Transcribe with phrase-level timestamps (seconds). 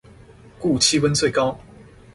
[0.57, 1.59] 故氣溫最高